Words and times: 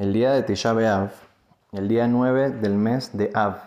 El 0.00 0.14
día 0.14 0.32
de 0.32 0.42
Tisha 0.42 0.72
B'Av, 0.72 1.10
el 1.72 1.86
día 1.86 2.08
9 2.08 2.52
del 2.52 2.72
mes 2.72 3.10
de 3.12 3.30
Av, 3.34 3.58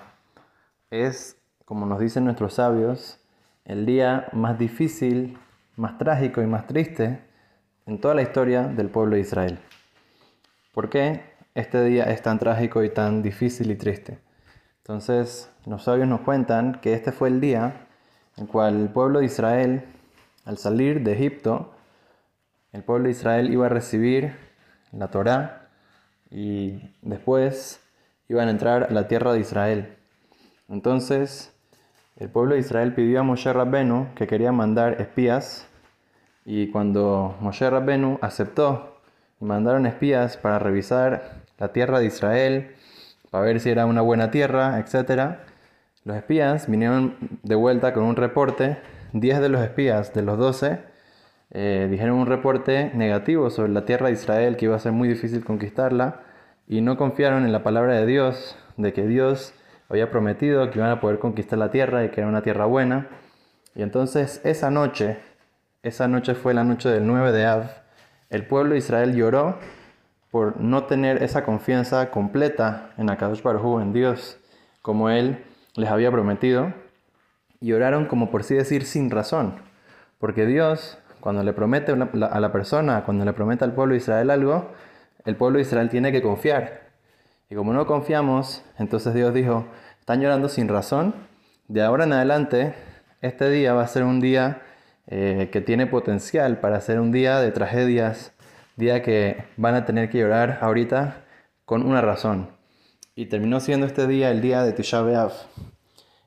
es, 0.90 1.38
como 1.64 1.86
nos 1.86 2.00
dicen 2.00 2.26
nuestros 2.26 2.56
sabios, 2.56 3.20
el 3.66 3.86
día 3.86 4.30
más 4.34 4.58
difícil, 4.58 5.38
más 5.76 6.00
trágico 6.00 6.42
y 6.42 6.48
más 6.48 6.66
triste 6.66 7.22
en 7.86 8.02
toda 8.02 8.16
la 8.16 8.24
historia 8.24 8.64
del 8.64 8.90
pueblo 8.90 9.14
de 9.14 9.22
Israel. 9.22 9.60
¿Por 10.74 10.90
qué 10.90 11.22
este 11.54 11.84
día 11.84 12.06
es 12.06 12.24
tan 12.24 12.40
trágico 12.40 12.84
y 12.84 12.90
tan 12.90 13.22
difícil 13.22 13.70
y 13.70 13.76
triste? 13.76 14.18
Entonces, 14.78 15.52
los 15.68 15.84
sabios 15.84 16.08
nos 16.08 16.22
cuentan 16.22 16.82
que 16.82 16.94
este 16.94 17.12
fue 17.12 17.30
el 17.30 17.42
día 17.42 17.86
en 18.38 18.48
cual 18.48 18.82
el 18.82 18.90
pueblo 18.90 19.20
de 19.20 19.26
Israel, 19.26 19.86
al 20.46 20.58
salir 20.58 21.04
de 21.04 21.14
Egipto, 21.14 21.76
el 22.72 22.82
pueblo 22.82 23.04
de 23.04 23.12
Israel 23.12 23.54
iba 23.54 23.68
a 23.68 23.70
recibir 23.70 24.36
la 24.92 25.12
Torá 25.12 25.63
y 26.34 26.82
después 27.04 27.80
iban 28.28 28.48
a 28.48 28.52
entrar 28.52 28.88
a 28.90 28.92
la 28.92 29.08
tierra 29.08 29.32
de 29.34 29.40
Israel. 29.40 29.96
Entonces, 30.68 31.54
el 32.18 32.30
pueblo 32.30 32.56
de 32.56 32.62
Israel 32.62 32.94
pidió 32.94 33.20
a 33.20 33.24
Moshe 33.24 33.54
Rabbenu 33.54 34.08
que 34.16 34.28
quería 34.28 34.52
mandar 34.52 35.00
espías 35.00 35.68
y 36.46 36.72
cuando 36.72 37.38
Moshe 37.40 37.70
Rabbenu 37.70 38.18
aceptó 38.22 39.00
y 39.40 39.46
mandaron 39.46 39.86
espías 39.86 40.36
para 40.38 40.60
revisar 40.60 41.44
la 41.60 41.72
tierra 41.72 42.00
de 42.00 42.08
Israel, 42.08 42.76
para 43.30 43.46
ver 43.46 43.60
si 43.60 43.70
era 43.70 43.86
una 43.86 44.02
buena 44.02 44.32
tierra, 44.32 44.80
etc., 44.80 45.38
los 46.04 46.18
espías 46.18 46.68
vinieron 46.68 47.16
de 47.44 47.56
vuelta 47.56 47.94
con 47.94 48.04
un 48.04 48.18
reporte. 48.18 48.78
10 49.14 49.40
de 49.40 49.50
los 49.50 49.62
espías 49.62 50.14
de 50.14 50.22
los 50.24 50.38
12 50.38 50.93
eh, 51.54 51.88
dijeron 51.90 52.18
un 52.18 52.26
reporte 52.26 52.92
negativo 52.96 53.50
sobre 53.50 53.72
la 53.72 53.86
tierra 53.86 54.08
de 54.08 54.14
Israel, 54.14 54.58
que 54.58 54.66
iba 54.66 54.76
a 54.76 54.80
ser 54.80 54.92
muy 54.92 55.08
difícil 55.08 55.46
conquistarla, 55.46 56.22
y 56.68 56.82
no 56.82 56.98
confiaron 56.98 57.46
en 57.46 57.52
la 57.52 57.64
palabra 57.64 57.94
de 57.94 58.06
Dios, 58.06 58.58
de 58.78 58.92
que 58.92 59.06
Dios 59.06 59.54
había 59.90 60.10
prometido 60.10 60.70
que 60.72 60.80
iban 60.80 60.90
a 60.90 61.00
poder 61.00 61.20
conquistar 61.20 61.60
la 61.60 61.70
tierra 61.70 62.04
y 62.04 62.10
que 62.10 62.22
era 62.22 62.30
una 62.30 62.42
tierra 62.42 62.66
buena. 62.66 63.08
Y 63.76 63.84
entonces 63.84 64.42
esa 64.44 64.72
noche, 64.72 65.20
esa 65.84 66.08
noche 66.08 66.34
fue 66.34 66.54
la 66.54 66.64
noche 66.64 66.90
del 66.90 67.06
9 67.06 67.32
de 67.32 67.46
Av, 67.46 67.70
el 68.32 68.48
pueblo 68.48 68.72
de 68.72 68.80
Israel 68.80 69.16
lloró 69.16 69.60
por 70.32 70.60
no 70.60 70.86
tener 70.86 71.22
esa 71.22 71.44
confianza 71.44 72.10
completa 72.10 72.90
en 72.98 73.12
Akadosh 73.12 73.44
Baruj 73.44 73.80
en 73.80 73.94
Dios, 73.94 74.40
como 74.82 75.12
Él 75.12 75.44
les 75.76 75.92
había 75.92 76.10
prometido, 76.10 76.74
y 77.60 77.74
oraron 77.74 78.08
como 78.08 78.32
por 78.32 78.44
sí 78.44 78.56
decir 78.56 78.86
sin 78.86 79.12
razón, 79.12 79.54
porque 80.18 80.48
Dios 80.48 80.98
cuando 81.24 81.42
le 81.42 81.54
promete 81.54 81.94
a 81.94 82.40
la 82.42 82.52
persona, 82.52 83.06
cuando 83.06 83.24
le 83.24 83.32
promete 83.32 83.64
al 83.64 83.72
pueblo 83.72 83.94
de 83.94 84.00
Israel 84.00 84.30
algo, 84.30 84.72
el 85.24 85.38
pueblo 85.38 85.56
de 85.56 85.62
Israel 85.62 85.88
tiene 85.88 86.12
que 86.12 86.22
confiar. 86.22 86.82
Y 87.50 87.56
como 87.56 87.72
no 87.72 87.88
confiamos, 87.88 88.62
entonces 88.78 89.14
Dios 89.14 89.34
dijo, 89.34 89.66
están 90.02 90.20
llorando 90.20 90.50
sin 90.50 90.68
razón. 90.68 91.16
De 91.70 91.82
ahora 91.82 92.04
en 92.04 92.12
adelante, 92.12 92.74
este 93.22 93.50
día 93.50 93.74
va 93.74 93.84
a 93.84 93.88
ser 93.88 94.04
un 94.04 94.20
día 94.20 94.64
eh, 95.08 95.48
que 95.50 95.62
tiene 95.62 95.88
potencial 95.88 96.60
para 96.60 96.82
ser 96.82 97.00
un 97.00 97.14
día 97.14 97.40
de 97.40 97.54
tragedias, 97.54 98.34
día 98.76 99.02
que 99.02 99.46
van 99.56 99.76
a 99.76 99.86
tener 99.86 100.10
que 100.10 100.18
llorar 100.18 100.60
ahorita 100.60 101.24
con 101.64 101.86
una 101.86 102.02
razón. 102.02 102.50
Y 103.16 103.28
terminó 103.28 103.62
siendo 103.62 103.86
este 103.86 104.08
día 104.08 104.30
el 104.30 104.42
día 104.42 104.62
de 104.64 104.74
Tisha 104.74 105.02
B'Av. 105.02 105.32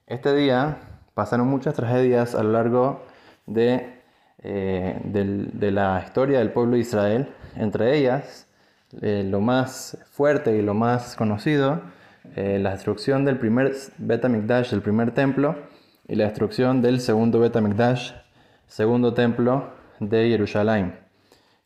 Este 0.06 0.34
día 0.34 0.78
pasaron 1.12 1.48
muchas 1.48 1.74
tragedias 1.74 2.34
a 2.34 2.42
lo 2.42 2.52
largo 2.52 3.04
de 3.44 3.95
eh, 4.48 5.00
de 5.02 5.72
la 5.72 6.00
historia 6.04 6.38
del 6.38 6.52
pueblo 6.52 6.74
de 6.74 6.80
Israel, 6.82 7.28
entre 7.56 7.98
ellas 7.98 8.46
eh, 9.02 9.26
lo 9.28 9.40
más 9.40 9.98
fuerte 10.12 10.56
y 10.56 10.62
lo 10.62 10.72
más 10.72 11.16
conocido, 11.16 11.80
eh, 12.36 12.60
la 12.60 12.70
destrucción 12.70 13.24
del 13.24 13.38
primer 13.38 13.74
Betamikdash, 13.98 14.70
del 14.70 14.82
primer 14.82 15.10
templo, 15.10 15.56
y 16.06 16.14
la 16.14 16.26
destrucción 16.26 16.80
del 16.80 17.00
segundo 17.00 17.40
Betamikdash, 17.40 18.12
segundo 18.68 19.14
templo 19.14 19.70
de 19.98 20.28
Jerusalén. 20.28 20.94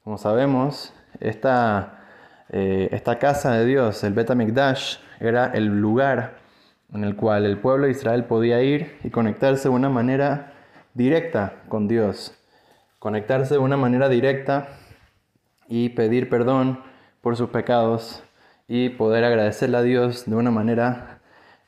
Como 0.02 0.16
sabemos, 0.16 0.94
esta, 1.20 2.06
esta 2.48 3.19
casa 3.19 3.52
de 3.52 3.66
Dios, 3.66 4.02
el 4.04 4.14
Betamikdash, 4.14 4.96
era 5.19 5.52
el 5.52 5.66
lugar 5.66 6.38
en 6.94 7.04
el 7.04 7.14
cual 7.14 7.44
el 7.44 7.58
pueblo 7.58 7.84
de 7.84 7.92
Israel 7.92 8.24
podía 8.24 8.62
ir 8.62 8.96
y 9.04 9.10
conectarse 9.10 9.69
de 9.69 9.74
una 9.74 9.90
manera 9.90 10.54
directa 10.94 11.52
con 11.69 11.86
Dios 11.86 12.39
conectarse 13.00 13.55
de 13.55 13.59
una 13.59 13.77
manera 13.77 14.09
directa 14.09 14.69
y 15.69 15.88
pedir 15.88 16.28
perdón 16.28 16.81
por 17.22 17.37
sus 17.37 17.49
pecados 17.49 18.22
y 18.69 18.91
poder 18.91 19.25
agradecerle 19.25 19.78
a 19.78 19.83
Dios 19.83 20.27
de 20.27 20.37
una 20.37 20.50
manera, 20.50 21.19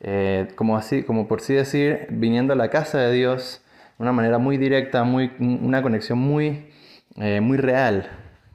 eh, 0.00 0.48
como, 0.54 0.76
así, 0.76 1.02
como 1.02 1.26
por 1.26 1.40
sí 1.40 1.54
decir, 1.54 2.06
viniendo 2.10 2.52
a 2.52 2.56
la 2.56 2.68
casa 2.68 2.98
de 2.98 3.12
Dios 3.12 3.62
de 3.98 4.02
una 4.04 4.12
manera 4.12 4.38
muy 4.38 4.58
directa, 4.58 5.04
muy, 5.04 5.32
una 5.40 5.82
conexión 5.82 6.18
muy, 6.18 6.70
eh, 7.16 7.40
muy 7.40 7.56
real 7.56 8.08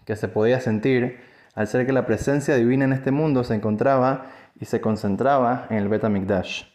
que 0.05 0.15
se 0.15 0.27
podía 0.27 0.61
sentir 0.61 1.19
al 1.55 1.67
ser 1.67 1.87
que 1.87 1.91
la 1.91 2.05
presencia 2.05 2.55
divina 2.55 2.85
en 2.85 2.93
este 2.93 3.09
mundo 3.09 3.43
se 3.43 3.55
encontraba 3.55 4.27
y 4.59 4.65
se 4.65 4.81
concentraba 4.81 5.65
en 5.71 5.77
el 5.77 5.89
Betamikdash. 5.89 6.65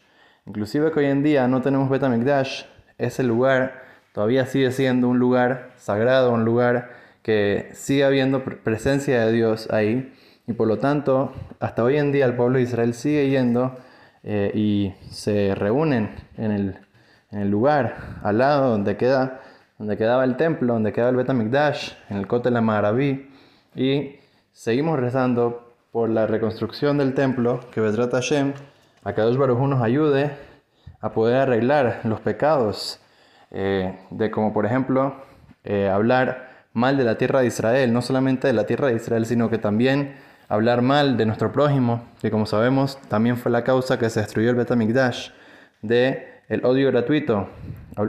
Inclusive 0.47 0.91
que 0.91 0.99
hoy 0.99 1.07
en 1.07 1.23
día 1.23 1.47
no 1.47 1.63
tenemos 1.63 1.89
Betamikdash, 1.89 2.65
ese 2.99 3.23
lugar 3.23 3.92
todavía 4.13 4.47
sigue 4.47 4.71
siendo 4.73 5.09
un 5.09 5.19
lugar 5.19 5.73
sagrado, 5.77 6.33
un 6.33 6.45
lugar 6.45 6.91
que 7.23 7.71
sigue 7.73 8.05
habiendo 8.05 8.45
presencia 8.45 9.25
de 9.25 9.33
Dios 9.33 9.69
ahí. 9.71 10.13
Y 10.47 10.55
por 10.55 10.69
lo 10.69 10.79
tanto, 10.79 11.33
hasta 11.61 11.85
hoy 11.85 11.97
en 11.97 12.13
día 12.13 12.25
el 12.25 12.35
pueblo 12.35 12.59
de 12.59 12.65
Israel 12.65 12.95
sigue 12.95 13.31
yendo 13.31 13.77
eh, 14.25 14.51
y 14.55 14.95
se 15.11 15.55
reúnen 15.55 16.15
en 16.37 16.53
el, 17.31 17.51
lugar 17.51 18.19
al 18.23 18.39
lado 18.39 18.71
donde, 18.71 18.97
queda, 18.97 19.41
donde 19.79 19.97
quedaba 19.97 20.25
el 20.25 20.37
templo, 20.37 20.75
donde 20.75 20.93
quedaba 20.93 21.11
el 21.11 21.17
Betamikdash, 21.17 21.93
en 22.11 22.19
el 22.19 22.27
Kotel 22.27 22.61
Maraví. 22.61 23.31
Y 23.75 24.17
seguimos 24.53 24.99
rezando 24.99 25.73
por 25.93 26.11
la 26.11 26.27
reconstrucción 26.27 26.99
del 26.99 27.15
templo, 27.15 27.61
que 27.71 27.81
Bedrat 27.81 28.13
Hashem, 28.13 28.53
a 29.05 29.13
Dios 29.13 29.39
Baruj 29.39 29.61
nos 29.69 29.83
ayude 29.83 30.31
a 31.01 31.13
poder 31.13 31.37
arreglar 31.37 32.01
los 32.05 32.21
pecados 32.21 33.02
eh, 33.55 33.99
de 34.11 34.31
como 34.31 34.55
por 34.55 34.65
ejemplo 34.65 35.15
eh, 35.63 35.91
hablar 35.91 36.49
mal 36.73 36.97
de 36.97 37.05
la 37.05 37.19
tierra 37.19 37.41
de 37.41 37.49
Israel, 37.49 37.93
no 37.93 38.01
solamente 38.01 38.47
de 38.47 38.55
la 38.55 38.65
tierra 38.65 38.89
de 38.89 38.95
Israel, 38.95 39.27
sino 39.27 39.51
que 39.51 39.59
también 39.59 40.15
hablar 40.49 40.81
mal 40.81 41.19
de 41.19 41.27
nuestro 41.27 41.53
prójimo, 41.53 42.03
que 42.23 42.31
como 42.31 42.47
sabemos 42.47 42.99
también 43.09 43.37
fue 43.37 43.53
la 43.53 43.63
causa 43.63 43.99
que 43.99 44.09
se 44.09 44.21
destruyó 44.21 44.49
el 44.49 44.57
Betamikdash, 44.57 45.31
de 45.83 46.29
el 46.49 46.65
odio 46.65 46.91
gratuito. 46.91 47.49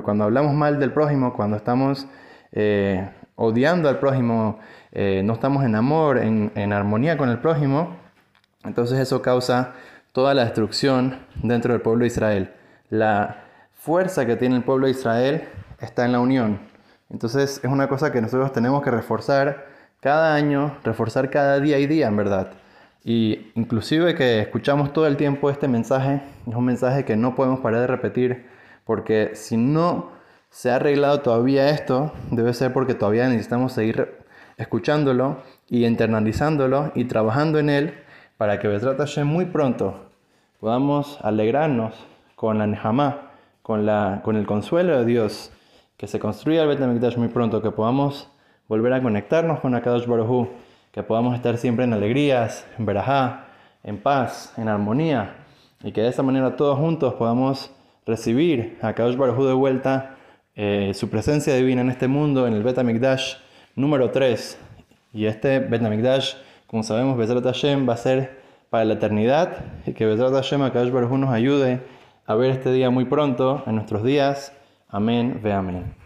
Cuando 0.04 0.24
hablamos 0.24 0.54
mal 0.54 0.80
del 0.80 0.94
prójimo, 0.94 1.34
cuando 1.34 1.58
estamos 1.58 2.08
eh, 2.54 3.10
odiando 3.36 3.90
al 3.90 4.00
prójimo, 4.00 4.60
no 4.94 5.34
estamos 5.34 5.66
en 5.66 5.76
amor, 5.76 6.20
en, 6.20 6.52
en 6.56 6.72
armonía 6.72 7.18
con 7.18 7.30
el 7.30 7.40
prójimo, 7.40 7.98
entonces 8.64 9.00
eso 9.00 9.22
causa 9.22 9.74
toda 10.14 10.34
la 10.34 10.46
destrucción 10.46 11.18
dentro 11.42 11.74
del 11.74 11.82
pueblo 11.82 12.04
de 12.04 12.08
Israel. 12.08 12.54
La 12.90 13.43
fuerza 13.84 14.26
que 14.26 14.38
tiene 14.38 14.56
el 14.56 14.64
pueblo 14.64 14.86
de 14.86 14.92
Israel 14.94 15.44
está 15.82 16.06
en 16.06 16.14
la 16.14 16.22
unión. 16.22 16.58
Entonces 17.10 17.60
es 17.62 17.70
una 17.70 17.90
cosa 17.90 18.14
que 18.14 18.22
nosotros 18.22 18.54
tenemos 18.54 18.82
que 18.82 18.90
reforzar 18.90 19.68
cada 20.00 20.36
año, 20.36 20.78
reforzar 20.86 21.30
cada 21.30 21.60
día 21.60 21.78
y 21.80 21.86
día, 21.86 22.08
en 22.08 22.16
verdad. 22.16 22.54
Y 23.04 23.52
inclusive 23.56 24.16
que 24.16 24.40
escuchamos 24.40 24.94
todo 24.94 25.06
el 25.06 25.18
tiempo 25.18 25.50
este 25.50 25.68
mensaje, 25.68 26.22
es 26.48 26.56
un 26.56 26.64
mensaje 26.64 27.04
que 27.04 27.18
no 27.18 27.36
podemos 27.36 27.60
parar 27.60 27.82
de 27.82 27.88
repetir, 27.88 28.46
porque 28.86 29.32
si 29.34 29.58
no 29.58 30.12
se 30.50 30.72
ha 30.72 30.78
arreglado 30.78 31.20
todavía 31.20 31.70
esto, 31.70 32.14
debe 32.32 32.54
ser 32.54 32.72
porque 32.72 32.94
todavía 32.94 33.28
necesitamos 33.28 33.74
seguir 33.74 34.18
escuchándolo 34.56 35.40
y 35.68 35.86
internalizándolo 35.86 36.94
y 36.96 37.04
trabajando 37.04 37.60
en 37.60 37.70
él 37.70 37.94
para 38.38 38.60
que 38.60 38.70
Besrat 38.70 39.02
muy 39.26 39.44
pronto 39.44 40.06
podamos 40.62 41.20
alegrarnos 41.22 41.96
con 42.38 42.60
la 42.60 42.68
Nehama, 42.68 43.33
con, 43.64 43.88
la, 43.88 44.22
con 44.24 44.36
el 44.36 44.46
consuelo 44.46 45.00
de 45.00 45.06
Dios, 45.06 45.52
que 45.98 46.06
se 46.06 46.20
construya 46.20 46.62
el 46.62 46.68
Betamikdash 46.68 47.18
muy 47.18 47.30
pronto, 47.30 47.62
que 47.62 47.72
podamos 47.72 48.30
volver 48.68 48.94
a 48.94 49.02
conectarnos 49.02 49.60
con 49.62 49.74
Akadosh 49.74 50.06
Baruj 50.06 50.50
que 50.92 51.02
podamos 51.02 51.34
estar 51.34 51.58
siempre 51.58 51.86
en 51.86 51.94
alegrías, 51.94 52.68
en 52.78 52.86
verajá, 52.86 53.48
en 53.84 53.98
paz, 53.98 54.54
en 54.58 54.68
armonía, 54.68 55.38
y 55.84 55.92
que 55.92 56.02
de 56.02 56.10
esa 56.10 56.22
manera 56.22 56.56
todos 56.56 56.78
juntos 56.78 57.16
podamos 57.16 57.72
recibir 58.06 58.78
a 58.82 58.90
Akadosh 58.90 59.16
Baruj 59.16 59.44
de 59.44 59.54
vuelta 59.54 60.18
eh, 60.56 60.92
su 60.94 61.10
presencia 61.10 61.56
divina 61.56 61.82
en 61.82 61.90
este 61.90 62.08
mundo, 62.08 62.46
en 62.46 62.54
el 62.54 62.62
Betamikdash 62.62 63.38
número 63.76 64.12
3. 64.12 64.60
Y 65.14 65.26
este 65.26 65.60
Betamikdash, 65.60 66.36
como 66.68 66.84
sabemos, 66.84 67.18
Bezrat 67.18 67.44
Hashem 67.44 67.90
va 67.90 67.94
a 67.94 67.98
ser 67.98 68.44
para 68.70 68.86
la 68.86 68.94
eternidad, 68.94 69.66
y 69.88 69.94
que 69.94 70.06
Bezrat 70.06 70.34
Hashem, 70.34 70.62
Akadosh 70.62 70.92
Baruj 70.92 71.18
nos 71.18 71.32
ayude 71.32 71.82
a 72.26 72.36
ver 72.36 72.52
este 72.52 72.72
día 72.72 72.90
muy 72.90 73.06
pronto, 73.06 73.64
en 73.66 73.76
nuestros 73.76 74.04
días. 74.04 74.54
Amén, 74.88 75.40
ve 75.44 75.54
amén. 75.54 76.03